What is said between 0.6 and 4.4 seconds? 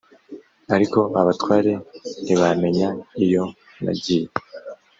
ariko abatware ntibamenya iyo nagiye’